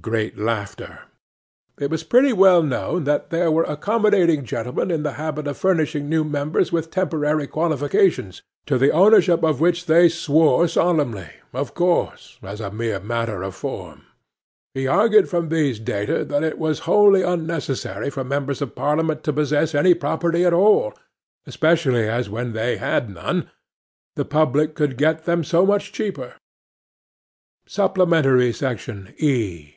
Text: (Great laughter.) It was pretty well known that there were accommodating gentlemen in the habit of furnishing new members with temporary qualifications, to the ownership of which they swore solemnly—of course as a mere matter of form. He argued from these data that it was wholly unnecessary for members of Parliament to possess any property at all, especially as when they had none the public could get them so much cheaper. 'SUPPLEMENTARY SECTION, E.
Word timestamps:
(Great 0.00 0.38
laughter.) 0.38 1.00
It 1.78 1.90
was 1.90 2.04
pretty 2.04 2.32
well 2.32 2.62
known 2.62 3.04
that 3.04 3.28
there 3.28 3.50
were 3.52 3.64
accommodating 3.64 4.44
gentlemen 4.46 4.90
in 4.90 5.02
the 5.02 5.12
habit 5.20 5.46
of 5.46 5.58
furnishing 5.58 6.08
new 6.08 6.24
members 6.24 6.72
with 6.72 6.90
temporary 6.90 7.46
qualifications, 7.46 8.40
to 8.64 8.78
the 8.78 8.92
ownership 8.92 9.42
of 9.42 9.60
which 9.60 9.84
they 9.84 10.08
swore 10.08 10.66
solemnly—of 10.68 11.74
course 11.74 12.38
as 12.42 12.62
a 12.62 12.70
mere 12.70 12.98
matter 13.00 13.42
of 13.42 13.54
form. 13.54 14.04
He 14.74 14.86
argued 14.86 15.28
from 15.28 15.48
these 15.50 15.78
data 15.78 16.24
that 16.24 16.44
it 16.44 16.58
was 16.58 16.78
wholly 16.88 17.20
unnecessary 17.22 18.08
for 18.08 18.24
members 18.24 18.62
of 18.62 18.74
Parliament 18.76 19.22
to 19.24 19.34
possess 19.34 19.74
any 19.74 19.92
property 19.92 20.46
at 20.46 20.54
all, 20.54 20.94
especially 21.46 22.08
as 22.08 22.30
when 22.30 22.52
they 22.54 22.76
had 22.78 23.10
none 23.10 23.50
the 24.16 24.24
public 24.24 24.74
could 24.74 24.96
get 24.96 25.24
them 25.26 25.44
so 25.44 25.66
much 25.66 25.92
cheaper. 25.92 26.34
'SUPPLEMENTARY 27.66 28.52
SECTION, 28.54 29.12
E. 29.18 29.74